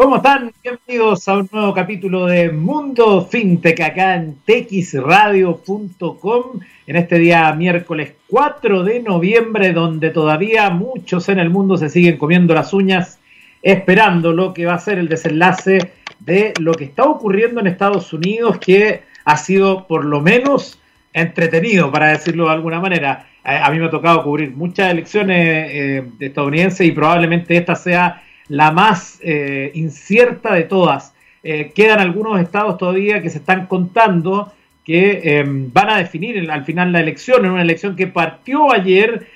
[0.00, 0.50] ¿Cómo están?
[0.62, 6.42] Bienvenidos a un nuevo capítulo de Mundo FinTech acá en texradio.com
[6.86, 12.16] en este día miércoles 4 de noviembre donde todavía muchos en el mundo se siguen
[12.16, 13.18] comiendo las uñas
[13.60, 18.10] esperando lo que va a ser el desenlace de lo que está ocurriendo en Estados
[18.14, 20.80] Unidos que ha sido por lo menos
[21.12, 23.26] entretenido para decirlo de alguna manera.
[23.44, 28.72] A, mí me ha tocado cubrir muchas elecciones eh, estadounidenses y probablemente esta sea la
[28.72, 31.14] más eh, incierta de todas.
[31.42, 34.52] Eh, quedan algunos estados todavía que se están contando
[34.84, 39.26] que eh, van a definir al final la elección, en una elección que partió ayer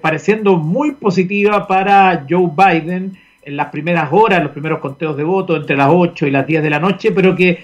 [0.00, 5.60] pareciendo muy positiva para Joe Biden en las primeras horas, los primeros conteos de votos
[5.60, 7.62] entre las 8 y las 10 de la noche, pero que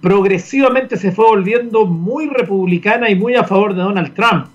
[0.00, 4.46] progresivamente se fue volviendo muy republicana y muy a favor de Donald Trump.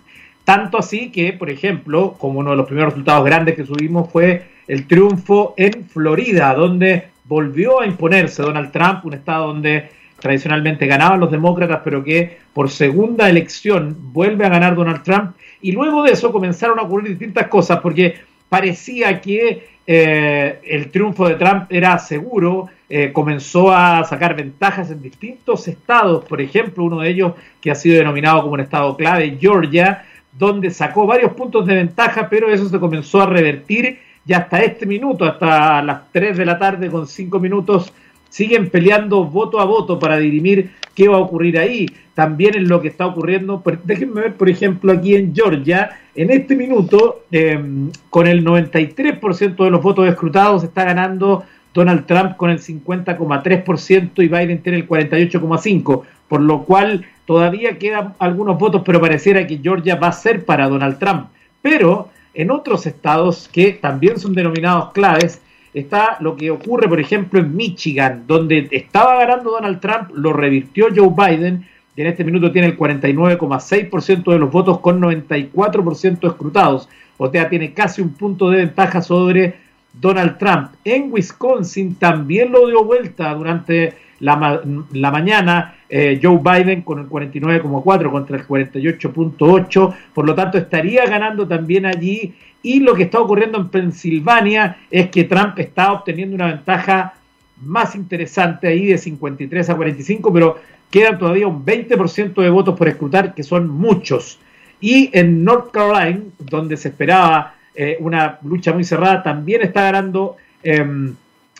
[0.45, 4.44] Tanto así que, por ejemplo, como uno de los primeros resultados grandes que subimos fue
[4.68, 11.20] el triunfo en Florida, donde volvió a imponerse Donald Trump, un estado donde tradicionalmente ganaban
[11.20, 15.35] los demócratas, pero que por segunda elección vuelve a ganar Donald Trump.
[15.62, 18.15] Y luego de eso comenzaron a ocurrir distintas cosas, porque
[18.48, 25.02] parecía que eh, el triunfo de Trump era seguro, eh, comenzó a sacar ventajas en
[25.02, 29.37] distintos estados, por ejemplo, uno de ellos que ha sido denominado como un estado clave,
[29.40, 30.05] Georgia,
[30.37, 34.85] donde sacó varios puntos de ventaja, pero eso se comenzó a revertir y hasta este
[34.85, 37.93] minuto, hasta las 3 de la tarde con 5 minutos,
[38.29, 41.85] siguen peleando voto a voto para dirimir qué va a ocurrir ahí.
[42.13, 46.55] También en lo que está ocurriendo, déjenme ver, por ejemplo, aquí en Georgia, en este
[46.55, 52.59] minuto, em, con el 93% de los votos escrutados, está ganando Donald Trump con el
[52.59, 59.45] 50,3% y Biden tiene el 48,5%, por lo cual todavía quedan algunos votos, pero pareciera
[59.48, 61.27] que Georgia va a ser para Donald Trump.
[61.62, 65.41] Pero en otros estados que también son denominados claves,
[65.73, 70.88] está lo que ocurre, por ejemplo, en Michigan, donde estaba ganando Donald Trump, lo revirtió
[70.96, 71.66] Joe Biden,
[71.96, 76.90] y en este minuto tiene el 49,6% de los votos con 94% escrutados.
[77.18, 79.56] O sea, tiene casi un punto de ventaja sobre
[79.94, 80.72] Donald Trump.
[80.84, 84.62] En Wisconsin también lo dio vuelta durante la,
[84.92, 91.06] la mañana eh, Joe Biden con el 49,4 contra el 48,8, por lo tanto estaría
[91.06, 92.34] ganando también allí.
[92.64, 97.14] Y lo que está ocurriendo en Pensilvania es que Trump está obteniendo una ventaja
[97.62, 100.58] más interesante ahí de 53 a 45, pero
[100.90, 104.40] quedan todavía un 20% de votos por escrutar, que son muchos.
[104.81, 110.38] Y en North Carolina, donde se esperaba eh, una lucha muy cerrada, también está ganando
[110.64, 111.16] em,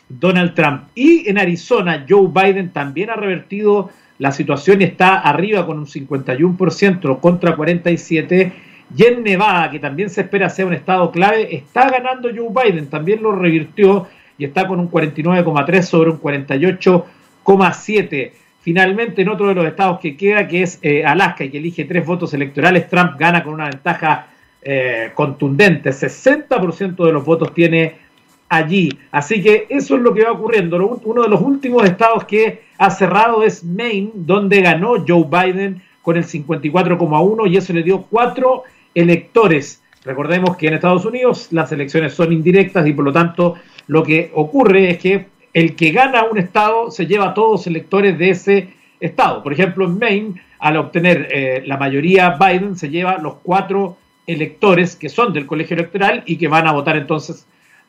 [0.08, 0.84] Donald Trump.
[0.94, 7.20] Y en Arizona, Joe Biden también ha revertido la situación está arriba con un 51%
[7.20, 8.52] contra 47%.
[8.96, 12.88] Y en Nevada, que también se espera sea un estado clave, está ganando Joe Biden,
[12.88, 14.06] también lo revirtió
[14.38, 18.32] y está con un 49,3 sobre un 48,7.
[18.60, 21.84] Finalmente, en otro de los estados que queda, que es eh, Alaska, y que elige
[21.84, 24.28] tres votos electorales, Trump gana con una ventaja
[24.62, 25.90] eh, contundente.
[25.90, 28.05] 60% de los votos tiene
[28.48, 28.98] allí.
[29.10, 31.00] Así que eso es lo que va ocurriendo.
[31.04, 36.16] Uno de los últimos estados que ha cerrado es Maine, donde ganó Joe Biden con
[36.16, 38.64] el 54,1 y eso le dio cuatro
[38.94, 39.82] electores.
[40.04, 43.56] Recordemos que en Estados Unidos las elecciones son indirectas y por lo tanto
[43.88, 47.66] lo que ocurre es que el que gana un estado se lleva a todos los
[47.66, 48.68] electores de ese
[49.00, 49.42] estado.
[49.42, 53.96] Por ejemplo, en Maine, al obtener eh, la mayoría Biden, se lleva los cuatro
[54.26, 57.46] electores que son del colegio electoral y que van a votar entonces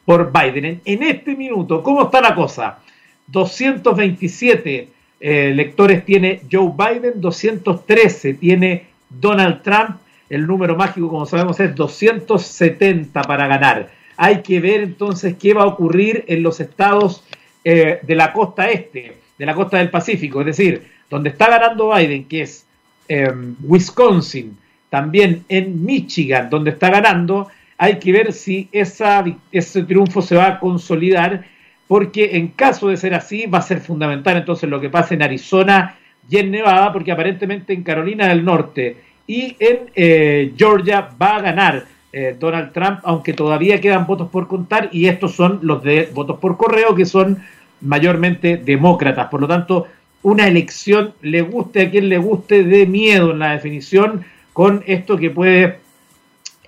[0.07, 0.79] por Biden.
[0.85, 2.79] En, este minuto, ¿cómo está la cosa?
[3.28, 4.88] 227
[5.19, 9.97] eh, electores tiene Joe Biden, 213 tiene Donald Trump.
[10.29, 13.90] El número mágico, como sabemos, es 270 para ganar.
[14.16, 17.25] Hay que ver entonces qué va a ocurrir en los estados
[17.66, 21.94] eh, de la costa este, de la costa del Pacífico, es decir, donde está ganando
[21.94, 22.66] Biden, que es
[23.09, 24.57] em, Wisconsin,
[24.89, 30.59] también en Michigan, donde está ganando, hay que ver si ese triunfo se va a
[30.59, 31.45] consolidar,
[31.88, 35.21] porque en caso de ser así va a ser fundamental entonces lo que pasa en
[35.21, 35.95] Arizona
[36.29, 38.97] y en Nevada, porque aparentemente en Carolina del Norte
[39.27, 44.47] y en eh, Georgia va a ganar eh, Donald Trump, aunque todavía quedan votos por
[44.47, 47.44] contar, y estos son los de votos por correo, que son
[47.81, 49.27] mayormente demócratas.
[49.27, 49.88] Por lo tanto,
[50.24, 55.18] una elección, le guste a quien le guste, de miedo en la definición, con esto
[55.18, 55.79] que puede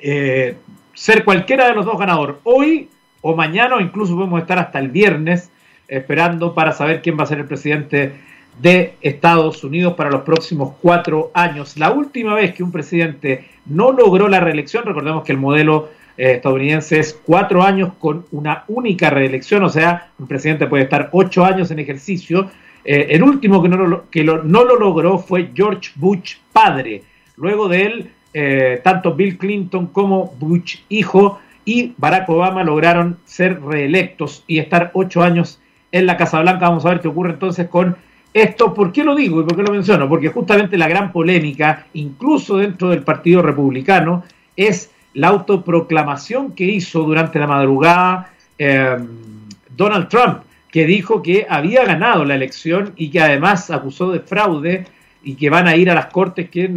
[0.01, 0.55] eh,
[0.99, 2.35] ser cualquiera de los dos ganadores.
[2.43, 2.89] Hoy
[3.21, 5.49] o mañana o incluso podemos estar hasta el viernes
[5.87, 8.15] esperando para saber quién va a ser el presidente
[8.61, 11.77] de Estados Unidos para los próximos cuatro años.
[11.77, 15.87] La última vez que un presidente no logró la reelección, recordemos que el modelo
[16.17, 21.07] eh, estadounidense es cuatro años con una única reelección, o sea, un presidente puede estar
[21.13, 22.51] ocho años en ejercicio.
[22.83, 27.03] Eh, el último que, no lo, que no lo logró fue George Bush padre.
[27.37, 33.61] Luego de él, eh, tanto Bill Clinton como Bush hijo y Barack Obama lograron ser
[33.61, 35.59] reelectos y estar ocho años
[35.91, 36.67] en la Casa Blanca.
[36.67, 37.95] Vamos a ver qué ocurre entonces con
[38.33, 38.73] esto.
[38.73, 40.07] ¿Por qué lo digo y por qué lo menciono?
[40.07, 44.23] Porque justamente la gran polémica, incluso dentro del Partido Republicano,
[44.55, 49.07] es la autoproclamación que hizo durante la madrugada em,
[49.75, 50.39] Donald Trump,
[50.71, 54.85] que dijo que había ganado la elección y que además acusó de fraude
[55.23, 56.71] y que van a ir a las cortes que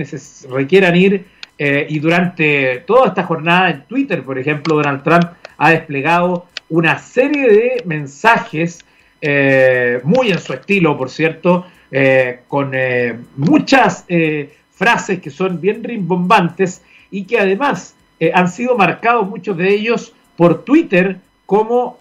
[0.50, 1.26] requieran ir.
[1.64, 5.26] Eh, y durante toda esta jornada en Twitter, por ejemplo, Donald Trump
[5.58, 8.84] ha desplegado una serie de mensajes
[9.20, 12.72] eh, muy en su estilo, por cierto, eh, con
[13.36, 14.06] muchas
[14.72, 16.82] frases que son bien rimbombantes
[17.12, 17.94] y que además
[18.34, 22.00] han sido marcados muchos de ellos por Twitter como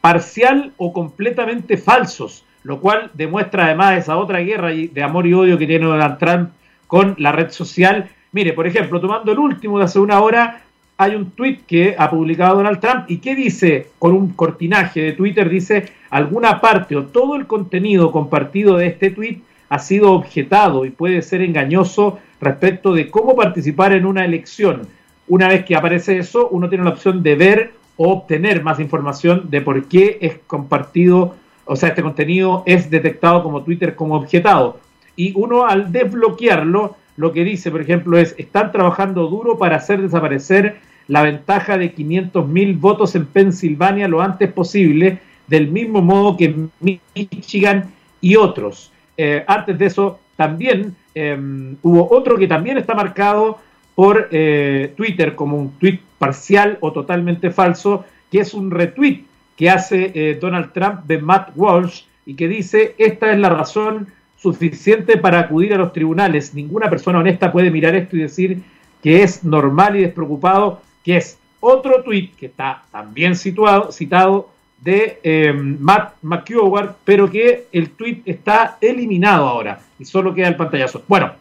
[0.00, 5.58] parcial o completamente falsos, lo cual demuestra además esa otra guerra de amor y odio
[5.58, 6.50] que tiene Donald Trump
[6.86, 8.08] con la red social.
[8.36, 10.60] Mire, por ejemplo, tomando el último de hace una hora,
[10.98, 15.12] hay un tweet que ha publicado Donald Trump y que dice, con un cortinaje de
[15.12, 19.38] Twitter, dice, alguna parte o todo el contenido compartido de este tweet
[19.70, 24.82] ha sido objetado y puede ser engañoso respecto de cómo participar en una elección.
[25.28, 29.48] Una vez que aparece eso, uno tiene la opción de ver o obtener más información
[29.48, 34.78] de por qué es compartido, o sea, este contenido es detectado como Twitter como objetado.
[35.16, 40.02] Y uno al desbloquearlo, lo que dice, por ejemplo, es, están trabajando duro para hacer
[40.02, 40.76] desaparecer
[41.08, 46.54] la ventaja de 500 mil votos en Pensilvania lo antes posible, del mismo modo que
[46.80, 48.92] Michigan y otros.
[49.16, 53.58] Eh, antes de eso, también em, hubo otro que también está marcado
[53.94, 59.24] por eh, Twitter como un tweet parcial o totalmente falso, que es un retweet
[59.56, 64.08] que hace eh, Donald Trump de Matt Walsh y que dice, esta es la razón
[64.36, 66.54] suficiente para acudir a los tribunales.
[66.54, 68.62] Ninguna persona honesta puede mirar esto y decir
[69.02, 74.50] que es normal y despreocupado, que es otro tweet que está también situado, citado
[74.80, 80.56] de eh, Matt McCuward, pero que el tweet está eliminado ahora y solo queda el
[80.56, 81.02] pantallazo.
[81.08, 81.32] Bueno,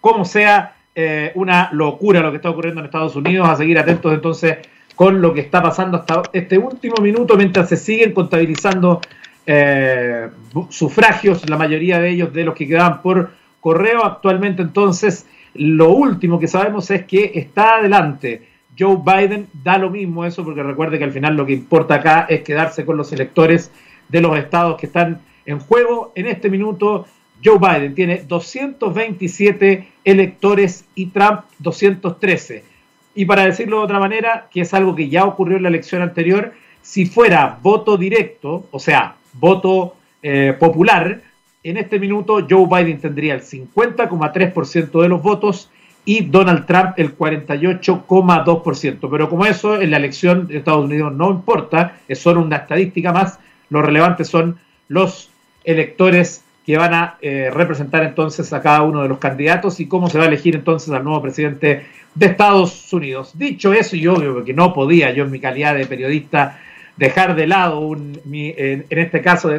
[0.00, 4.12] como sea, eh, una locura lo que está ocurriendo en Estados Unidos, a seguir atentos
[4.12, 4.58] entonces
[4.94, 9.00] con lo que está pasando hasta este último minuto mientras se siguen contabilizando
[9.46, 10.28] eh,
[10.68, 13.30] sufragios, la mayoría de ellos de los que quedaban por
[13.60, 15.26] correo actualmente entonces.
[15.54, 18.48] Lo último que sabemos es que está adelante.
[18.78, 22.26] Joe Biden da lo mismo eso porque recuerde que al final lo que importa acá
[22.28, 23.70] es quedarse con los electores
[24.08, 27.06] de los estados que están en juego en este minuto
[27.44, 32.64] Joe Biden tiene 227 electores y Trump 213.
[33.14, 36.02] Y para decirlo de otra manera, que es algo que ya ocurrió en la elección
[36.02, 41.20] anterior, si fuera voto directo, o sea, voto eh, popular,
[41.64, 45.70] en este minuto Joe Biden tendría el 50,3% de los votos
[46.04, 49.08] y Donald Trump el 48,2%.
[49.10, 53.12] Pero como eso en la elección de Estados Unidos no importa, es solo una estadística
[53.12, 53.38] más,
[53.70, 54.58] lo relevante son
[54.88, 55.30] los
[55.64, 60.08] electores que van a eh, representar entonces a cada uno de los candidatos y cómo
[60.08, 63.36] se va a elegir entonces al nuevo presidente de Estados Unidos.
[63.36, 66.60] Dicho eso, y obvio que no podía yo en mi calidad de periodista
[66.96, 69.50] dejar de lado, un, en, este caso,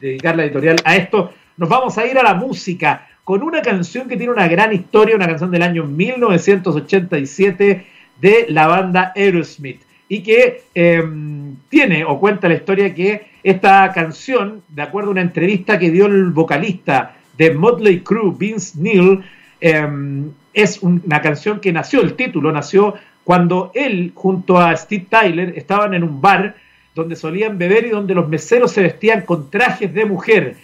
[0.00, 4.08] dedicar la editorial a esto, nos vamos a ir a la música con una canción
[4.08, 7.86] que tiene una gran historia, una canción del año 1987
[8.20, 14.62] de la banda Aerosmith y que em, tiene o cuenta la historia que esta canción,
[14.68, 19.20] de acuerdo a una entrevista que dio el vocalista de Motley Crue, Vince Neil,
[19.60, 25.54] em, es una canción que nació, el título nació cuando él junto a Steve Tyler
[25.56, 26.56] estaban en un bar
[26.94, 30.56] donde solían beber y donde los meseros se vestían con trajes de mujer.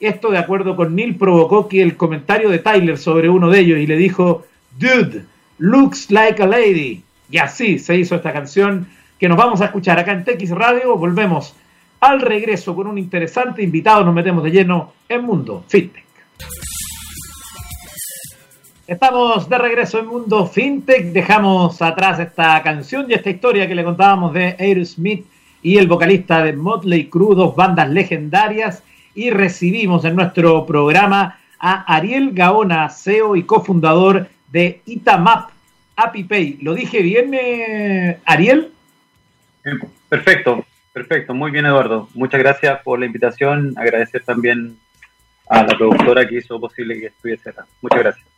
[0.00, 3.78] Esto, de acuerdo con Neil, provocó que el comentario de Tyler sobre uno de ellos
[3.78, 4.44] y le dijo,
[4.78, 5.24] Dude,
[5.58, 7.02] looks like a lady.
[7.30, 10.96] Y así se hizo esta canción que nos vamos a escuchar acá en TX Radio.
[10.96, 11.54] Volvemos
[12.00, 16.04] al regreso con un interesante invitado nos metemos de lleno en Mundo FinTech.
[18.86, 21.06] Estamos de regreso en Mundo FinTech.
[21.06, 25.26] Dejamos atrás esta canción y esta historia que le contábamos de Aerosmith
[25.60, 28.84] y el vocalista de Motley Crue, dos bandas legendarias.
[29.12, 35.50] Y recibimos en nuestro programa a Ariel Gaona, CEO y cofundador de Itamap
[35.96, 36.58] ApiPay.
[36.62, 38.70] ¿Lo dije bien, eh, Ariel?
[40.08, 40.64] Perfecto.
[40.92, 42.08] Perfecto, muy bien Eduardo.
[42.14, 43.74] Muchas gracias por la invitación.
[43.76, 44.78] Agradecer también
[45.48, 47.66] a la productora que hizo posible que estuviese acá.
[47.82, 48.35] Muchas gracias.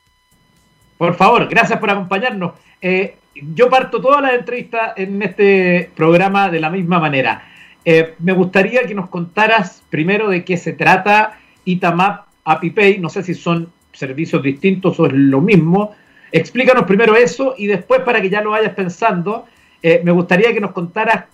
[0.98, 2.52] Por favor, gracias por acompañarnos.
[2.82, 3.14] Eh,
[3.54, 7.44] yo parto todas las entrevistas en este programa de la misma manera.
[7.84, 12.98] Eh, me gustaría que nos contaras primero de qué se trata Itamap ApiPay.
[12.98, 15.94] No sé si son servicios distintos o es lo mismo.
[16.32, 19.46] Explícanos primero eso y después, para que ya lo vayas pensando,
[19.82, 21.24] eh, me gustaría que nos contaras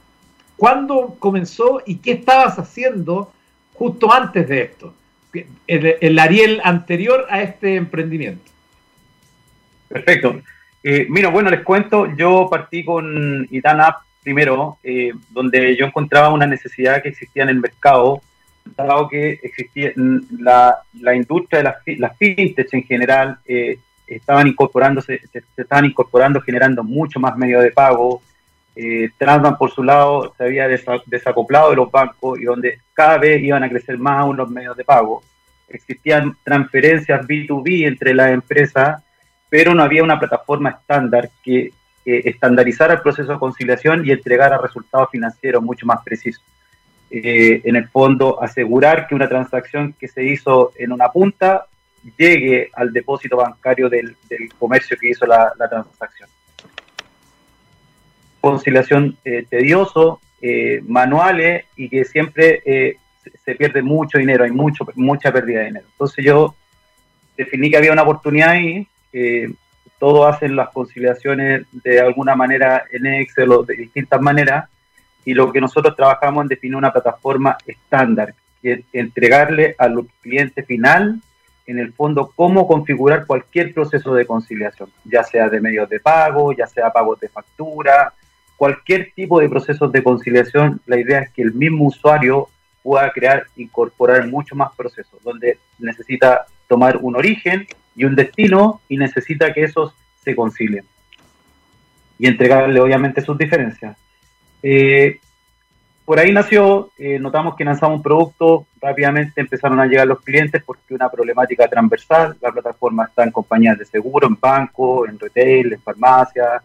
[0.57, 3.33] cuándo comenzó y qué estabas haciendo
[3.73, 4.95] justo antes de esto,
[5.67, 8.54] el, Ariel anterior a este emprendimiento.
[9.89, 10.41] Perfecto.
[10.83, 16.47] Eh, mira, bueno, les cuento, yo partí con Itanap primero, eh, donde yo encontraba una
[16.47, 18.23] necesidad que existía en el mercado,
[18.77, 25.21] dado que existía la, la industria de las, las fintech en general, eh, estaban incorporándose,
[25.31, 28.23] se, estaban incorporando, generando mucho más medios de pago.
[28.77, 29.11] Eh,
[29.59, 33.69] por su lado, se había desacoplado de los bancos y donde cada vez iban a
[33.69, 35.23] crecer más aún los medios de pago.
[35.69, 39.03] Existían transferencias B2B entre las empresas,
[39.55, 41.73] pero no había una plataforma estándar que
[42.05, 46.43] estandarizara el proceso de conciliación y entregara resultados financieros mucho más precisos.
[47.09, 51.67] Eh, en el fondo, asegurar que una transacción que se hizo en una punta
[52.19, 54.17] llegue al depósito bancario del,
[54.59, 56.29] comercio que hizo la, transacción.
[58.41, 62.97] Conciliación eh, tedioso, eh, manuales y que siempre eh,
[63.45, 65.87] se pierde mucho dinero, hay mucho, mucha pérdida de dinero.
[65.93, 66.57] Entonces yo
[67.37, 68.89] definí que había una oportunidad ahí,
[69.99, 74.69] todos hacen las conciliaciones de alguna manera en Excel o de distintas maneras,
[75.25, 81.21] y lo que nosotros trabajamos en definir una plataforma estándar, que entregarle al cliente final
[81.67, 86.53] en el fondo cómo configurar cualquier proceso de conciliación, ya sea de medios de pago,
[86.53, 88.13] ya sea pagos de factura,
[88.57, 92.49] cualquier tipo de procesos de conciliación, la idea es que el mismo usuario
[92.83, 98.97] pueda crear, incorporar mucho más procesos, donde necesita tomar un origen y un destino y
[98.97, 100.85] necesita que esos se concilien
[102.19, 103.97] y entregarle obviamente sus diferencias.
[104.63, 105.19] Eh,
[106.05, 110.63] por ahí nació, eh, notamos que lanzamos un producto, rápidamente empezaron a llegar los clientes
[110.65, 115.73] porque una problemática transversal, la plataforma está en compañías de seguro, en banco, en retail,
[115.73, 116.63] en farmacia,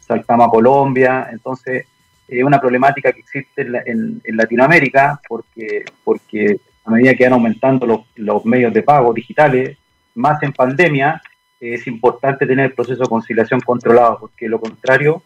[0.00, 1.86] saltamos a Colombia, entonces
[2.26, 8.00] es una problemática que existe en, Latinoamérica porque, porque a medida que van aumentando los,
[8.16, 9.76] los medios de pago digitales,
[10.14, 11.22] más en pandemia,
[11.60, 15.22] es importante tener el proceso de conciliación controlado, porque lo contrario,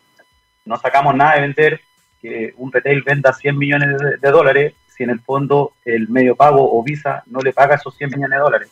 [0.64, 1.80] no sacamos nada de vender
[2.20, 6.76] que un retail venda 100 millones de, dólares si en el fondo el medio pago
[6.76, 8.70] o Visa no le paga esos 100 millones de dólares.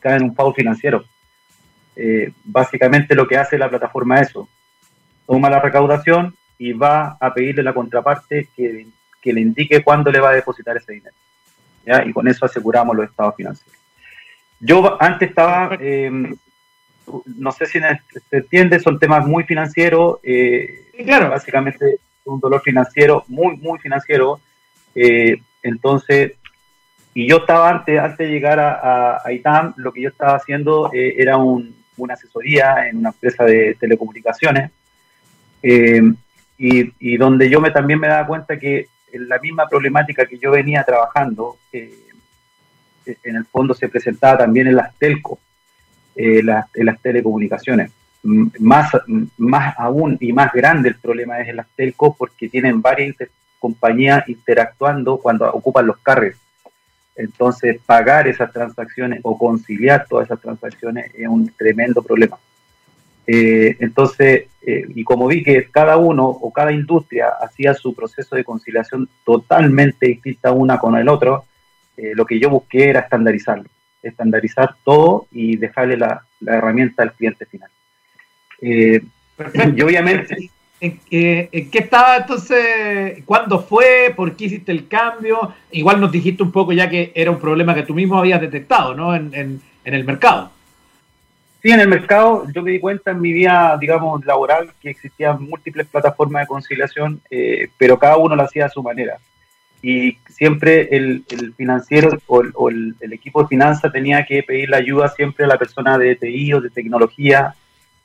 [0.00, 1.04] Cae en un pago financiero.
[1.94, 4.48] Eh, básicamente lo que hace la plataforma es eso.
[5.26, 8.86] Toma la recaudación y va a pedirle a la contraparte que,
[9.22, 11.14] le indique cuándo le va a depositar ese dinero.
[12.06, 13.79] Y con eso aseguramos los estados financieros.
[14.60, 16.10] Yo antes estaba, eh,
[17.24, 20.18] no sé si se entiende, son temas muy financieros.
[20.22, 21.30] Eh, claro.
[21.30, 24.40] Básicamente un dolor financiero, muy, muy financiero.
[24.94, 26.32] Eh, entonces,
[27.14, 31.14] y yo estaba antes, antes de llegar a, ITAM, lo que yo estaba haciendo eh,
[31.18, 34.70] era una asesoría en una empresa de telecomunicaciones,
[35.62, 36.02] eh,
[36.56, 40.84] y, donde yo me, también me daba cuenta que la misma problemática que yo venía
[40.84, 41.56] trabajando,
[43.06, 45.38] en el fondo se presentaba también en las telcos,
[46.14, 47.92] en las telecomunicaciones
[48.22, 48.90] más,
[49.38, 53.16] más aún y más grande el problema es en las telcos porque tienen varias
[53.58, 56.34] compañías interactuando cuando ocupan los carros.
[57.16, 62.38] Entonces, pagar esas transacciones o conciliar todas esas transacciones es un tremendo problema.
[63.26, 68.36] Eh, entonces, eh, y como vi que cada uno o cada industria hacía su proceso
[68.36, 71.44] de conciliación totalmente distinta una con el otro,
[72.00, 73.68] eh, lo que yo busqué era estandarizarlo,
[74.02, 77.70] estandarizar todo y dejarle la herramienta al cliente final.
[78.60, 79.02] Eh,
[79.76, 80.50] y obviamente...
[80.82, 83.22] ¿En, qué estaba entonces?
[83.26, 84.14] ¿Cuándo fue?
[84.16, 85.52] ¿Por qué hiciste el cambio?
[85.72, 88.94] Igual nos dijiste un poco ya que era un problema que tú mismo habías detectado,
[88.94, 89.14] ¿no?
[89.14, 90.50] En, el mercado.
[91.60, 95.42] Sí, en el mercado yo me di cuenta en mi vida, digamos, laboral que existían
[95.42, 99.18] múltiples plataformas de conciliación, eh, pero cada uno lo hacía a su manera.
[99.82, 101.24] Y siempre el,
[101.56, 105.58] financiero o, el, el, equipo de finanzas tenía que pedir la ayuda siempre a la
[105.58, 107.54] persona de TI o de tecnología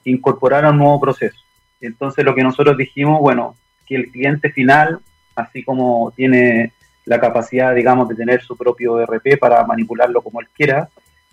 [0.05, 1.37] incorporar un nuevo proceso.
[1.81, 3.55] Entonces lo que nosotros dijimos, bueno,
[3.85, 4.99] que el cliente final,
[5.35, 6.71] así como tiene
[7.05, 10.89] la capacidad, digamos, de tener su propio ERP para manipularlo como él quiera,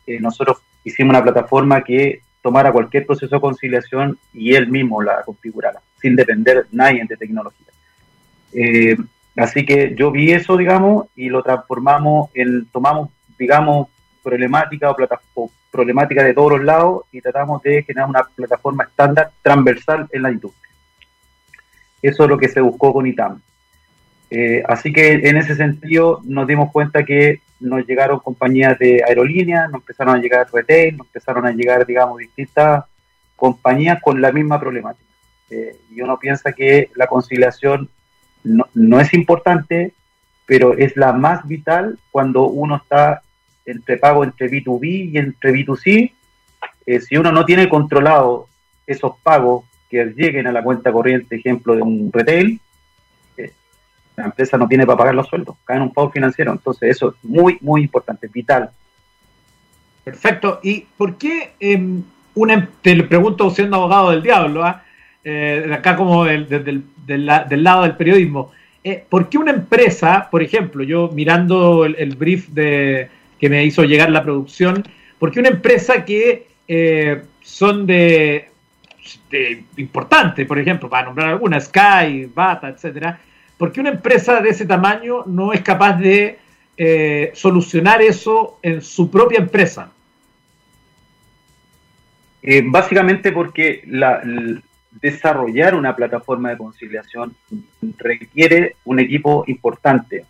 [0.07, 5.23] eh, nosotros hicimos una plataforma que tomara cualquier proceso de conciliación y él mismo la
[5.23, 7.69] configurara, sin depender nadie de tecnología.
[8.53, 8.97] Eh,
[9.37, 13.89] así que yo vi eso, digamos, y lo transformamos en, tomamos, digamos,
[14.23, 19.31] problemática o, plataforma problemática de todos los lados y tratamos de generar una plataforma estándar
[19.41, 20.71] transversal en la industria.
[22.03, 23.41] Eso es lo que se buscó con ITAM.
[24.31, 29.71] Eh, así que en ese sentido nos dimos cuenta que nos llegaron compañías de aerolíneas,
[29.71, 32.85] nos empezaron a llegar retail, nos empezaron a llegar, digamos, distintas
[33.35, 35.09] compañías con la misma problemática.
[35.51, 37.89] Eh, y uno piensa que la conciliación
[38.45, 39.93] no, no, es importante,
[40.47, 43.23] pero es la más vital cuando uno está
[43.65, 46.13] entre pago entre B2B y entre B2C.
[46.87, 48.49] Eh, si uno no tiene controlado
[48.87, 52.61] esos pagos que lleguen a la cuenta corriente, ejemplo de un retail,
[53.37, 53.53] eh,
[54.17, 56.53] la empresa no tiene para pagar los sueldos, cae en un pago financiero.
[56.53, 58.71] Entonces, eso es muy, muy importante, vital.
[60.05, 60.61] Perfecto.
[60.63, 62.03] ¿Y por qué em,
[62.35, 64.83] una, te le pregunto siendo abogado del diablo, ¿ah?
[65.25, 68.53] eh, acá como del, del, lado del periodismo,
[68.85, 73.85] eh, ¿por qué una empresa, por ejemplo, yo mirando el, brief de, que me hizo
[73.85, 74.83] llegar la producción,
[75.19, 78.49] ¿por qué una empresa que eh, son de,
[79.77, 83.19] importante, por ejemplo, para nombrar alguna, Sky, Bata, etcétera,
[83.57, 86.39] ¿por qué una empresa de ese tamaño no es capaz de
[86.77, 89.93] eh, solucionar eso en su propia empresa?
[92.65, 94.21] Básicamente porque la,
[95.01, 97.35] desarrollar una plataforma de conciliación
[97.99, 100.25] requiere un equipo importante,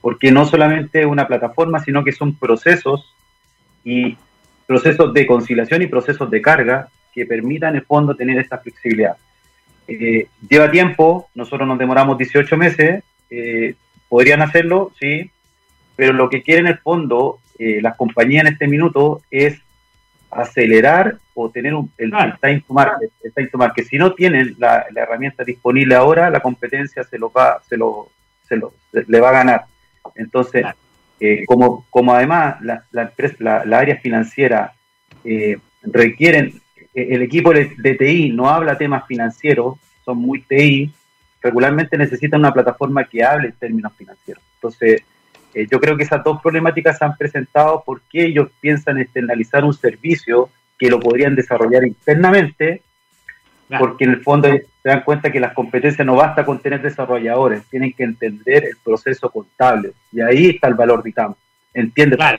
[0.00, 3.14] porque no solamente una plataforma, sino que son procesos
[3.84, 4.16] y
[4.66, 9.16] procesos de conciliación y procesos de carga que permitan en el fondo tener esta flexibilidad.
[9.88, 13.74] Eh, lleva tiempo, nosotros nos demoramos 18 meses, eh,
[14.08, 15.30] podrían hacerlo, sí,
[15.96, 19.60] pero lo que quieren en el fondo eh, las compañías en este minuto es
[20.30, 22.32] acelerar o tener un, el, claro.
[22.32, 23.86] el, time to market, el time to market.
[23.86, 28.08] Si no tienen la, la, herramienta disponible ahora, la competencia se lo va, se lo,
[28.46, 29.64] se lo se le va a ganar.
[30.14, 30.78] Entonces, claro.
[31.20, 34.74] eh, como, como además la, la, empresa, la, la área financiera
[35.24, 36.60] eh, requieren,
[36.94, 40.92] eh, el equipo de, de, TI no habla temas financieros, son muy TI,
[41.40, 44.42] regularmente necesitan una plataforma que hable en términos financieros.
[44.54, 45.02] Entonces,
[45.58, 49.74] eh, yo creo que esas dos problemáticas se han presentado porque ellos piensan externalizar un
[49.74, 52.82] servicio que lo podrían desarrollar internamente,
[53.66, 53.86] claro.
[53.86, 57.64] porque en el fondo se dan cuenta que las competencias no basta con tener desarrolladores,
[57.64, 59.92] tienen que entender el proceso contable.
[60.12, 61.12] Y ahí está el valor de.
[61.74, 62.38] Entiende claro.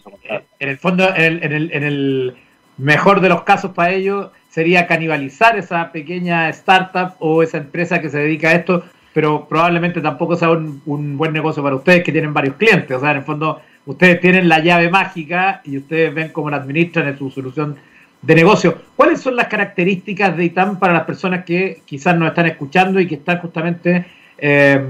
[0.58, 2.38] En el fondo, en el, en, el, en el
[2.78, 8.10] mejor de los casos para ellos sería canibalizar esa pequeña startup o esa empresa que
[8.10, 12.34] se dedica a esto pero probablemente tampoco sea un, buen negocio para ustedes que tienen
[12.34, 12.96] varios clientes.
[12.96, 16.58] O sea, en el fondo, ustedes tienen la llave mágica y ustedes ven cómo la
[16.58, 17.78] administran en su solución
[18.22, 18.82] de negocio.
[18.96, 23.08] ¿Cuáles son las características de ITAM para las personas que quizás nos están escuchando y
[23.08, 24.06] que están justamente
[24.38, 24.82] eh,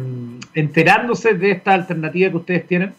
[0.53, 2.93] enterándose de esta alternativa que ustedes tienen?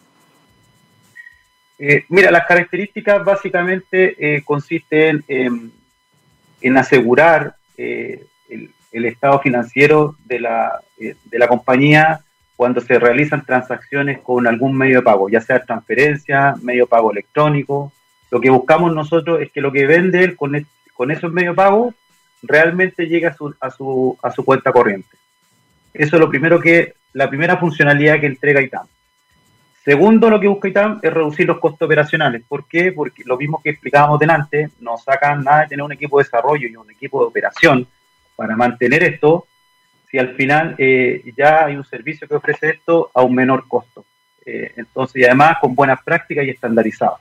[1.83, 5.71] Eh, mira, las características básicamente eh, consisten en,
[6.61, 12.21] en asegurar eh, el, el estado financiero de la, eh, de la compañía
[12.55, 17.11] cuando se realizan transacciones con algún medio de pago, ya sea transferencia, medio de pago
[17.11, 17.91] electrónico.
[18.29, 21.93] Lo que buscamos nosotros es que lo que vende él con, esos medios de pago
[22.43, 25.09] realmente llegue a su, a, su, a su cuenta corriente.
[25.93, 28.85] Eso es lo primero que, la primera funcionalidad que entrega ITAM.
[29.83, 32.43] Segundo, lo que busca ITAM es reducir los costos operacionales.
[32.47, 32.91] ¿Por qué?
[32.91, 36.67] Porque lo mismo que explicábamos delante, no sacan nada de tener un equipo de desarrollo
[36.67, 37.87] y un equipo de operación
[38.41, 39.45] para mantener esto,
[40.09, 44.03] si al final eh, ya hay un servicio que ofrece esto a un menor costo.
[44.43, 47.19] Eh, entonces, y además con buenas prácticas y estandarizadas,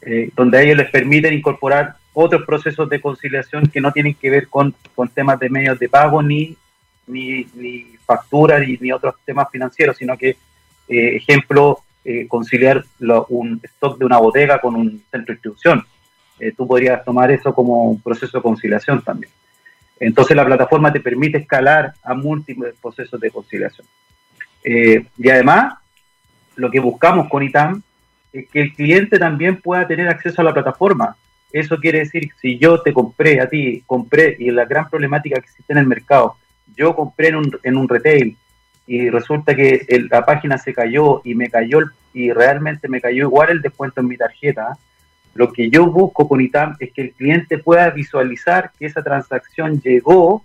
[0.00, 4.30] eh, donde a ellos les permiten incorporar otros procesos de conciliación que no tienen que
[4.30, 6.56] ver con, con temas de medios de pago ni,
[7.06, 10.30] ni, ni facturas ni, otros temas financieros, sino que,
[10.88, 11.82] eh, ejemplo,
[12.28, 12.86] conciliar
[13.28, 15.84] un stock de una bodega con un centro de distribución.
[16.56, 19.30] tú podrías tomar eso como un proceso de conciliación también.
[20.00, 23.86] Entonces la plataforma te permite escalar a múltiples procesos de conciliación.
[24.64, 25.74] Eh, y además,
[26.56, 27.82] lo que buscamos con ITAM
[28.32, 31.16] es que el cliente también pueda tener acceso a la plataforma.
[31.52, 35.46] Eso quiere decir, si yo te compré a ti, compré, y la gran problemática que
[35.46, 36.36] existe en el mercado,
[36.76, 38.36] yo compré en un, en un retail
[38.86, 41.80] y resulta que el, la página se cayó y me cayó,
[42.14, 44.78] y realmente me cayó igual el descuento en mi tarjeta,
[45.38, 49.80] lo que yo busco con ITAM es que el cliente pueda visualizar que esa transacción
[49.80, 50.44] llegó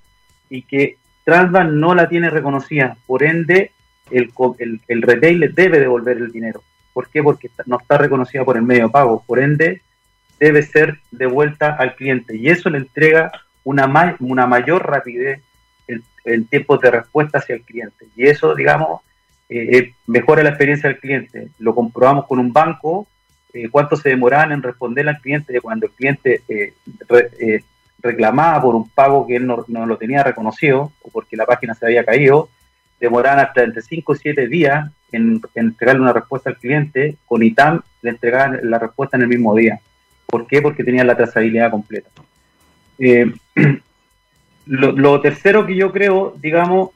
[0.51, 2.95] y que Transbank no la tiene reconocida.
[3.07, 3.71] Por ende,
[4.11, 6.61] el, el, el retail le debe devolver el dinero.
[6.93, 7.23] ¿Por qué?
[7.23, 9.23] Porque no está reconocida por el medio de pago.
[9.25, 9.81] Por ende,
[10.39, 12.37] debe ser devuelta al cliente.
[12.37, 13.31] Y eso le entrega
[13.63, 15.41] una, ma una mayor rapidez
[15.87, 18.05] en, en tiempos de respuesta hacia el cliente.
[18.15, 19.01] Y eso, digamos,
[19.49, 21.47] eh, mejora la experiencia del cliente.
[21.57, 23.07] Lo comprobamos con un banco
[23.53, 26.73] eh, cuánto se demoraban en responder al cliente cuando el cliente eh,
[27.39, 27.63] eh,
[27.99, 31.85] reclamaba por un pago que él no, lo tenía reconocido o porque la página se
[31.85, 32.49] había caído,
[32.99, 37.15] demoraban hasta entre 5 y 7 días en, entregarle una respuesta al cliente.
[37.27, 39.79] Con ITAM le entregaban la respuesta en el mismo día.
[40.25, 40.61] ¿Por qué?
[40.61, 42.09] Porque tenían la trazabilidad completa.
[44.65, 46.91] Lo, tercero que yo creo, digamos,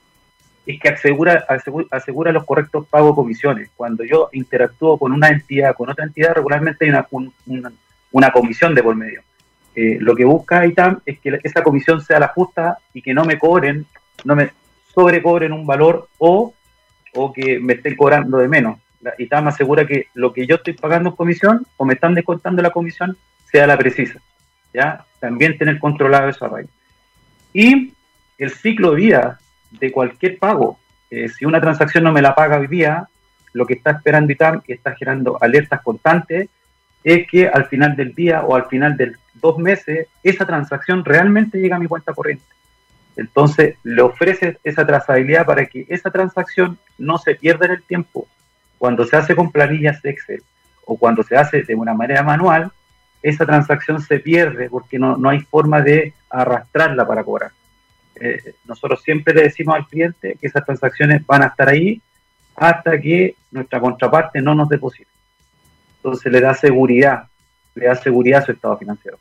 [0.68, 1.46] es que asegura,
[1.92, 3.70] asegura, los correctos pagos de comisiones.
[3.76, 7.72] Cuando yo interactúo con una entidad, con otra entidad, regularmente hay una,
[8.12, 9.22] una, comisión de por medio.
[9.76, 13.24] Eh, lo que busca ITAM es que esa comisión sea la justa y que no
[13.24, 13.86] me cobren,
[14.26, 14.52] no me
[14.94, 16.54] sobrecobren un valor o,
[17.14, 18.78] o que me estén cobrando de menos.
[19.00, 22.62] La ITAM asegura que lo que yo estoy pagando en comisión o me están descontando
[22.62, 23.16] la comisión
[23.50, 24.20] sea la precisa.
[24.74, 25.06] ¿ya?
[25.22, 26.62] También tener controlado eso a
[27.54, 27.94] Y
[28.38, 29.40] el ciclo de vida
[29.72, 33.08] de cualquier pago, eh, si una transacción no me la paga hoy día,
[33.54, 36.50] lo que está esperando ITAM y está generando alertas constantes
[37.04, 41.60] es que al final del día o al final de dos meses esa transacción realmente
[41.60, 42.46] llega a mi cuenta corriente.
[43.16, 48.28] Entonces le ofrece esa trazabilidad para que esa transacción no se pierda en el tiempo.
[48.78, 50.44] Cuando se hace con planillas Excel
[50.86, 52.72] o cuando se hace de una manera manual,
[53.24, 57.52] esa transacción se pierde porque no, no hay forma de arrastrarla para cobrar.
[58.20, 62.02] Eh, nosotros siempre le decimos al cliente que esas transacciones van a estar ahí
[62.56, 65.08] hasta que nuestra contraparte no nos deposite.
[65.98, 67.24] Entonces le da seguridad,
[67.76, 69.18] le da seguridad a su estado financiero.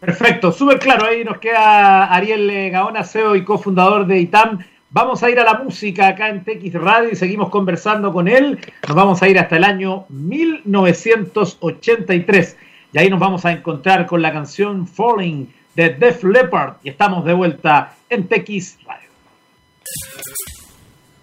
[0.00, 1.06] Perfecto, súper claro.
[1.06, 4.58] Ahí nos queda Ariel Gaona, CEO y cofundador de ITAM.
[4.90, 8.58] Vamos a ir a la música acá en TX Radio y seguimos conversando con él.
[8.86, 12.56] Nos vamos a ir hasta el año 1983
[12.92, 17.24] y ahí nos vamos a encontrar con la canción Falling de Def Leppard y estamos
[17.24, 19.08] de vuelta en TX Radio.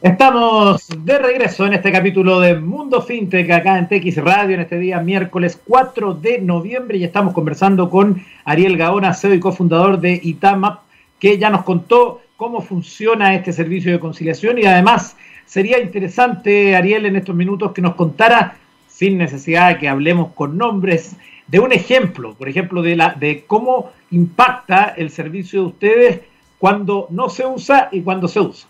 [0.02, 4.80] Estamos de regreso en este capítulo de Mundo FinTech acá en TX Radio en este
[4.80, 10.20] día miércoles 4 de noviembre y estamos conversando con Ariel Gaona, CEO y cofundador de
[10.22, 10.82] Itamap,
[11.20, 17.06] que ya nos contó cómo funciona este servicio de conciliación y además sería interesante, Ariel,
[17.06, 21.16] en estos minutos que nos contara, sin necesidad de que hablemos con nombres,
[21.52, 26.22] de un ejemplo, por ejemplo, de, la, de cómo impacta el servicio de ustedes
[26.58, 28.70] cuando no se usa y cuando se usa.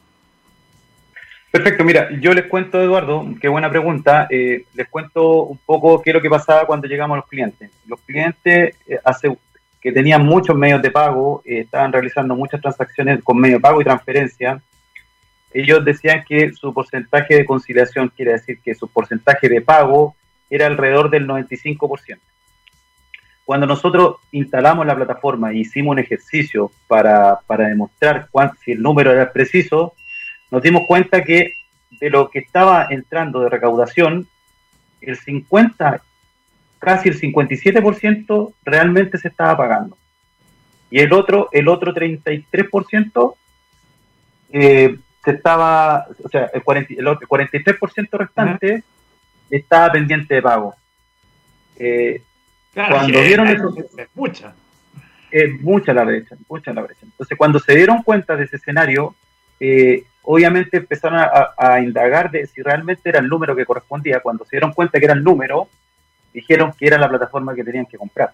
[1.52, 4.26] Perfecto, mira, yo les cuento, Eduardo, qué buena pregunta.
[4.32, 7.70] Eh, les cuento un poco qué es lo que pasaba cuando llegamos a los clientes.
[7.86, 9.00] Los clientes eh,
[9.80, 13.80] que tenían muchos medios de pago, eh, estaban realizando muchas transacciones con medio de pago
[13.82, 14.60] y transferencia.
[15.54, 20.15] Ellos decían que su porcentaje de conciliación, quiere decir que su porcentaje de pago
[20.50, 22.17] era alrededor del 95%.
[23.52, 28.30] Cuando nosotros instalamos la plataforma e hicimos un ejercicio para, para demostrar
[28.64, 29.94] si el número era preciso,
[30.50, 31.56] nos dimos cuenta que
[32.00, 34.26] de lo que estaba entrando de recaudación,
[35.02, 36.02] el 50,
[36.80, 39.98] casi el 57% realmente se estaba pagando.
[40.90, 43.34] Y el otro, el otro 33%
[44.54, 48.84] eh, se estaba, o sea, el, 40, el 43% restante
[49.50, 50.74] estaba pendiente de pago.
[51.76, 52.22] Eh,
[52.73, 54.53] cuando vieron eso, es mucha.
[55.29, 57.01] Es mucha la brecha, mucha la brecha.
[57.03, 59.15] Entonces, cuando se dieron cuenta de ese escenario,
[59.60, 64.19] eh, obviamente empezaron a, indagar de si realmente era el número que correspondía.
[64.19, 65.67] Cuando se dieron cuenta que era el número,
[66.34, 68.31] dijeron que era la plataforma que tenían que comprar.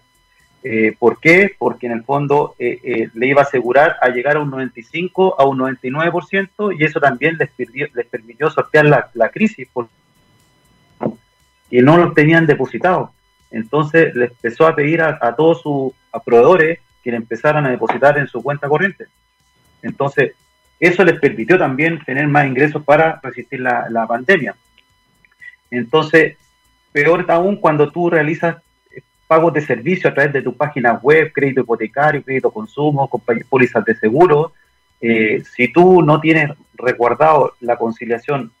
[0.64, 1.54] Eh, ¿Por qué?
[1.56, 5.46] Porque en el fondo eh, le iba a asegurar a llegar a un 95, a
[5.46, 7.50] un 99%, y eso también les,
[7.94, 9.90] les permitió sortear la, la crisis, porque
[11.70, 13.10] no los tenían depositados.
[13.50, 15.92] Entonces les empezó a pedir a, todos sus
[16.24, 19.06] proveedores que le empezaran a depositar en su cuenta corriente.
[19.82, 20.32] Entonces,
[20.80, 24.54] eso les permitió también tener más ingresos para resistir la, pandemia.
[25.70, 26.36] Entonces,
[26.92, 28.56] peor aún cuando tú realizas
[28.90, 33.10] eh, pagos de servicio a través de tu página web, crédito hipotecario, crédito consumo,
[33.48, 34.52] pólizas de seguro,
[35.00, 38.52] eh, si tú no tienes resguardado la conciliación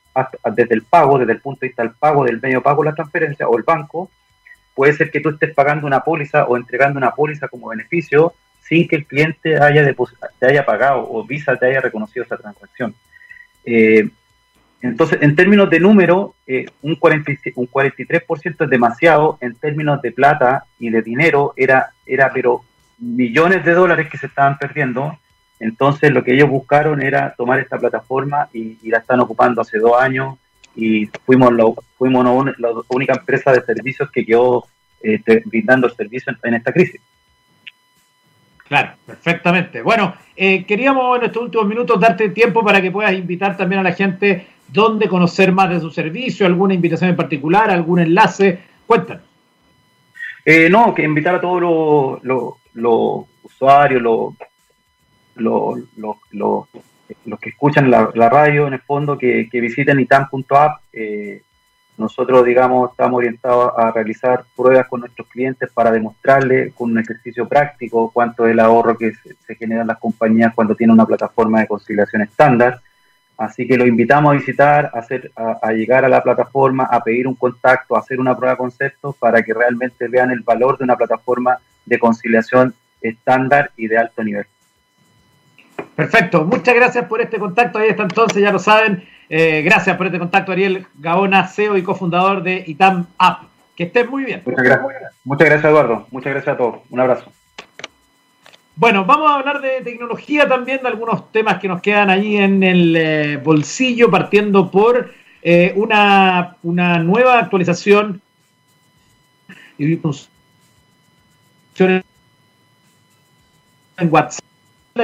[0.56, 3.48] desde el pago, desde el punto de vista del pago, del medio pago, la transferencia
[3.48, 4.10] o el banco,
[4.78, 8.86] puede ser que tú estés pagando una póliza o entregando una póliza como beneficio sin
[8.86, 9.84] que el cliente haya
[10.38, 12.94] te haya pagado o Visa te haya reconocido esa transacción.
[13.64, 14.08] Eh,
[14.80, 20.90] entonces, en términos de número, eh, un, 43% es demasiado, en términos de plata y
[20.90, 22.62] de dinero, era, era pero
[22.98, 25.18] millones de dólares que se estaban perdiendo.
[25.58, 30.00] Entonces, lo que ellos buscaron era tomar esta plataforma y, la están ocupando hace dos
[30.00, 30.38] años
[30.74, 32.24] y fuimos, lo, fuimos
[32.58, 34.66] la única empresa de servicios que quedó
[35.02, 37.00] eh, brindando servicio en esta crisis.
[38.68, 39.80] Claro, perfectamente.
[39.80, 43.82] Bueno, eh, queríamos en estos últimos minutos darte tiempo para que puedas invitar también a
[43.82, 48.60] la gente dónde conocer más de su servicio, alguna invitación en particular, algún enlace.
[48.86, 49.24] Cuéntanos.
[50.44, 52.54] Eh, no, que invitar a todos los,
[53.42, 54.34] usuarios, los,
[55.36, 56.67] los, que
[57.68, 60.80] escuchan la, radio en el fondo, que, visiten itam.app.
[60.92, 61.42] Eh,
[61.96, 67.48] nosotros, digamos, estamos orientados a realizar pruebas con nuestros clientes para demostrarles con un ejercicio
[67.48, 71.06] práctico cuánto es el ahorro que se, se genera en las compañías cuando tienen una
[71.06, 72.80] plataforma de conciliación estándar.
[73.36, 77.26] Así que los invitamos a visitar, a, hacer, a, llegar a la plataforma, a pedir
[77.28, 80.84] un contacto, a hacer una prueba de concepto para que realmente vean el valor de
[80.84, 84.46] una plataforma de conciliación estándar y de alto nivel.
[85.98, 87.80] Perfecto, muchas gracias por este contacto.
[87.80, 89.02] Ahí está entonces, ya lo saben.
[89.28, 93.48] Eh, gracias por este contacto, Ariel Gaona, CEO y cofundador de ITAM App.
[93.74, 94.42] Que estén muy bien.
[94.46, 95.12] Muchas gracias.
[95.24, 96.06] Muchas gracias, Eduardo.
[96.12, 96.82] Muchas gracias a todos.
[96.90, 97.32] Un abrazo.
[98.76, 102.62] Bueno, vamos a hablar de tecnología también, de algunos temas que nos quedan allí en
[102.62, 108.22] el eh, bolsillo, partiendo por eh, una, una nueva actualización
[109.78, 110.00] en
[114.08, 114.47] WhatsApp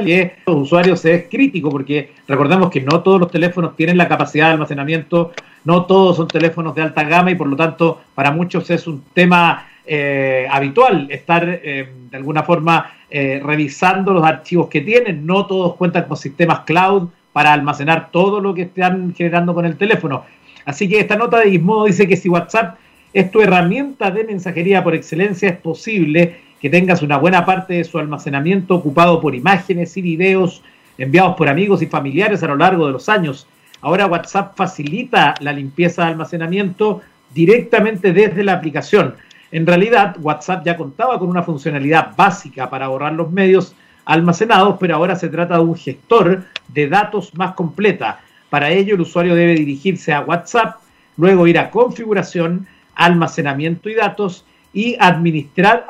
[0.02, 4.46] de los usuarios es crítico porque recordemos que no todos los teléfonos tienen la capacidad
[4.46, 5.32] de almacenamiento,
[5.64, 9.02] no todos son teléfonos de alta gama y por lo tanto para muchos es un
[9.12, 15.26] tema eh, habitual estar eh, de alguna forma eh, revisando los archivos que tienen.
[15.26, 19.76] No todos cuentan con sistemas cloud para almacenar todo lo que están generando con el
[19.76, 20.24] teléfono.
[20.64, 22.76] Así que esta nota de Gizmodo dice que si WhatsApp
[23.12, 27.84] es tu herramienta de mensajería por excelencia, es posible que tengas una buena parte de
[27.84, 30.62] su almacenamiento ocupado por imágenes y videos
[30.96, 33.46] enviados por amigos y familiares a lo largo de los años.
[33.82, 37.02] Ahora WhatsApp facilita la limpieza de almacenamiento
[37.34, 39.14] directamente desde la aplicación.
[39.52, 44.96] En realidad, WhatsApp ya contaba con una funcionalidad básica para borrar los medios almacenados, pero
[44.96, 48.20] ahora se trata de un gestor de datos más completa.
[48.48, 50.76] Para ello, el usuario debe dirigirse a WhatsApp,
[51.18, 55.86] luego ir a configuración, almacenamiento y datos y administrar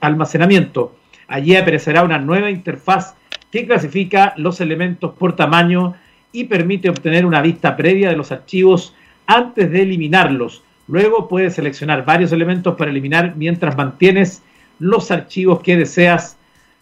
[0.00, 0.96] almacenamiento.
[1.28, 3.14] Allí aparecerá una nueva interfaz
[3.50, 5.94] que clasifica los elementos por tamaño
[6.32, 8.94] y permite obtener una vista previa de los archivos
[9.26, 10.62] antes de eliminarlos.
[10.86, 14.42] Luego puedes seleccionar varios elementos para eliminar mientras mantienes
[14.78, 16.36] los archivos que deseas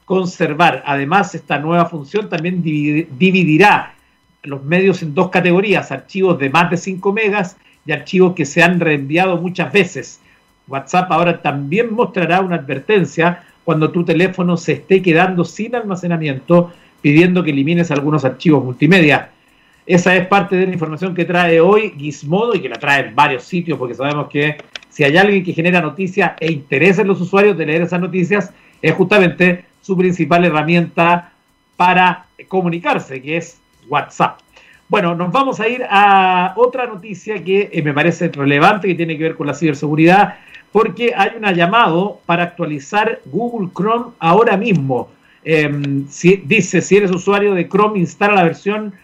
[0.04, 0.82] conservar.
[0.86, 3.94] Además, esta nueva función también dividirá
[4.42, 8.62] los medios en dos categorías, archivos de más de 5 megas y archivos que se
[8.62, 10.20] han reenviado muchas veces.
[10.68, 17.42] WhatsApp ahora también mostrará una advertencia cuando tu teléfono se esté quedando sin almacenamiento, pidiendo
[17.42, 19.30] que elimines algunos archivos multimedia.
[19.86, 23.14] Esa es parte de la información que trae hoy Gizmodo y que la trae en
[23.14, 27.20] varios sitios, porque sabemos que si hay alguien que genera noticias e interesa en los
[27.20, 28.52] usuarios de leer esas noticias,
[28.82, 31.32] es justamente su principal herramienta
[31.76, 34.40] para comunicarse, que es WhatsApp.
[34.88, 39.18] Bueno, nos vamos a ir a otra noticia que eh, me parece relevante, que tiene
[39.18, 40.36] que ver con la ciberseguridad
[40.72, 45.10] porque hay un llamado para actualizar Google Chrome ahora mismo.
[45.44, 46.06] Em,
[46.44, 48.94] dice, si eres usuario de Chrome, instala la versión,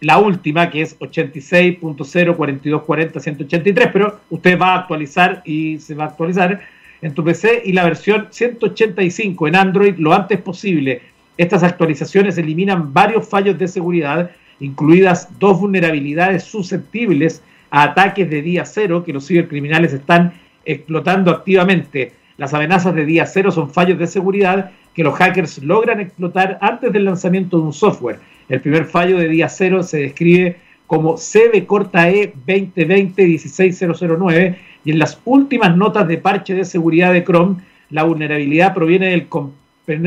[0.00, 6.60] la última, que es 86.0.4240.183, pero usted va a actualizar y se va a actualizar
[7.02, 11.02] en tu PC y la versión 185 en Android lo antes posible.
[11.36, 18.64] Estas actualizaciones eliminan varios fallos de seguridad, incluidas dos vulnerabilidades susceptibles a ataques de día
[18.64, 20.32] cero que los cibercriminales están
[20.64, 22.12] explotando activamente.
[22.36, 26.92] Las amenazas de día cero son fallos de seguridad que los hackers logran explotar antes
[26.92, 28.18] del lanzamiento de un software.
[28.48, 34.98] El primer fallo de día cero se describe como CB corta E 2020-16009 y en
[34.98, 37.56] las últimas notas de parche de seguridad de Chrome,
[37.90, 39.26] la vulnerabilidad proviene del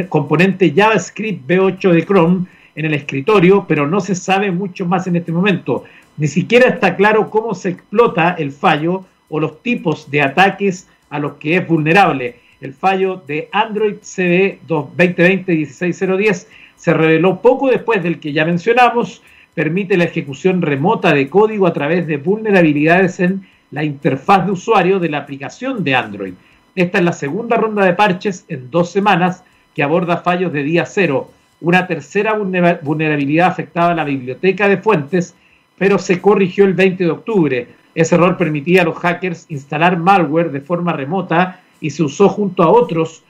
[0.09, 5.15] componente JavaScript B8 de Chrome en el escritorio, pero no se sabe mucho más en
[5.15, 5.83] este momento.
[6.17, 11.19] Ni siquiera está claro cómo se explota el fallo o los tipos de ataques a
[11.19, 12.35] los que es vulnerable.
[12.59, 19.21] El fallo de Android CB 2020-16010 se reveló poco después del que ya mencionamos,
[19.53, 24.99] permite la ejecución remota de código a través de vulnerabilidades en la interfaz de usuario
[24.99, 26.33] de la aplicación de Android.
[26.75, 30.85] Esta es la segunda ronda de parches en dos semanas que aborda fallos de día
[30.85, 31.31] cero.
[31.59, 35.35] Una tercera vulnerabilidad afectaba a la biblioteca de fuentes,
[35.77, 37.67] pero se corrigió el 20 de octubre.
[37.97, 42.61] Ese error permitía a los hackers instalar malware de forma remota y se usó junto
[42.61, 43.23] a otros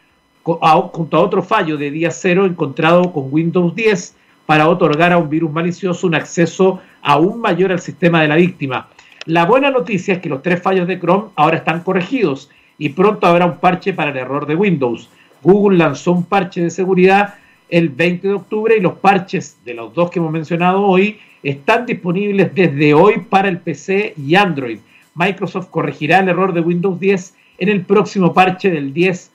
[0.44, 5.30] junto a otro fallo de día cero encontrado con Windows 10 para otorgar a un
[5.30, 8.90] virus malicioso un acceso aún mayor al sistema de la víctima.
[9.26, 13.26] La buena noticia es que los tres fallos de Chrome ahora están corregidos y pronto
[13.26, 15.10] habrá un parche para el error de Windows.
[15.44, 17.36] Google lanzó un parche de seguridad
[17.70, 21.86] el 20 de octubre y los parches de los dos que hemos mencionado hoy están
[21.86, 24.80] disponibles desde hoy para el PC y Android.
[25.16, 29.32] Microsoft corregirá el error de Windows 10 en el próximo parche del 10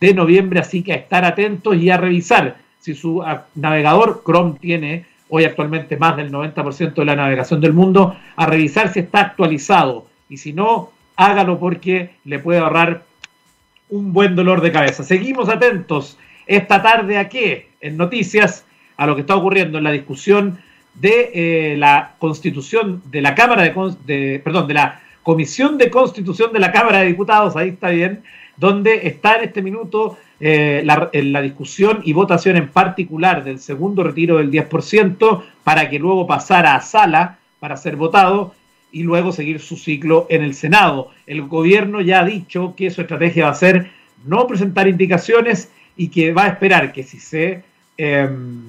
[0.00, 3.22] de noviembre, así que a estar atentos y a revisar si su
[3.54, 8.92] navegador Chrome tiene hoy actualmente más del 90% de la navegación del mundo, a revisar
[8.92, 13.02] si está actualizado y si no, hágalo porque le puede ahorrar
[13.88, 15.02] un buen dolor de cabeza.
[15.02, 17.70] Seguimos atentos esta tarde a qué?
[17.80, 18.64] En noticias,
[18.96, 20.58] a lo que está ocurriendo en la discusión
[20.94, 26.60] de eh, la constitución de la Cámara de, perdón, de la Comisión de Constitución de
[26.60, 28.22] la Cámara de Diputados, ahí está bien,
[28.56, 34.02] donde está en este minuto eh, la, la, discusión y votación en particular del segundo
[34.02, 38.54] retiro del 10% para que luego pasara a sala para ser votado
[38.92, 41.10] y luego seguir su ciclo en el Senado.
[41.26, 43.90] El gobierno ya ha dicho que su estrategia va a ser
[44.24, 47.62] no presentar indicaciones y que va a esperar que si se,
[47.96, 48.64] em,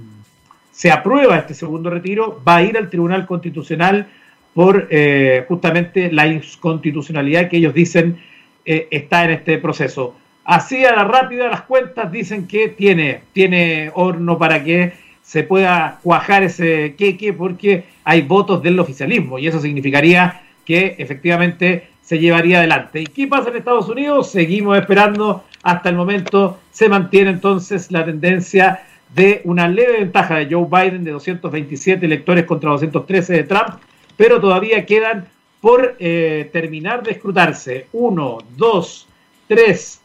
[0.72, 4.08] se aprueba este segundo retiro, va a ir al Tribunal Constitucional
[4.54, 8.18] por eh, justamente la inconstitucionalidad que ellos dicen
[8.66, 10.16] eh, está en este proceso.
[10.44, 16.00] Así a la rápida las cuentas dicen que tiene, tiene horno para que se pueda
[16.02, 22.60] cuajar ese queque porque hay votos del oficialismo y eso significaría que efectivamente se llevaría
[22.60, 23.02] adelante.
[23.02, 24.32] ¿Y qué pasa en Estados Unidos?
[24.32, 26.60] Seguimos esperando hasta el momento.
[26.72, 32.46] Se mantiene entonces la tendencia de una leve ventaja de Joe Biden de 227 electores
[32.46, 33.80] contra 213 de Trump,
[34.16, 35.28] pero todavía quedan
[35.60, 39.10] por eh, terminar de escrutarse uno, dos,
[39.48, 40.02] tres,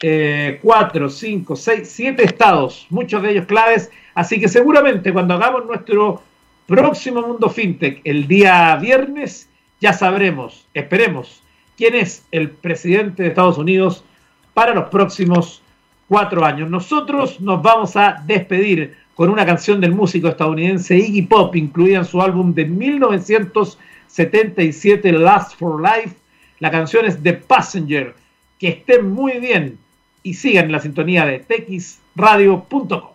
[0.00, 3.90] eh, cuatro, cinco, seis, siete estados, muchos de ellos claves.
[4.14, 6.22] Así que seguramente cuando hagamos nuestro
[6.66, 11.42] próximo Mundo FinTech el día viernes, ya sabremos, esperemos,
[11.76, 14.04] quién es el presidente de Estados Unidos
[14.54, 15.62] para los próximos
[16.08, 16.68] cuatro años.
[16.68, 22.04] Nosotros nos vamos a despedir con una canción del músico estadounidense Iggy Pop, incluida en
[22.04, 26.16] su álbum de 1977, Last for Life.
[26.58, 28.14] La canción es The Passenger.
[28.58, 29.78] Que estén muy bien
[30.22, 33.11] y sigan la sintonía de texradio.com.